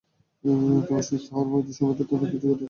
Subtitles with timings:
[0.79, 2.59] তোমার সুস্থ হওয়ার মাঝের সময়টাতে অনেক কিছু ঘটে গেছে।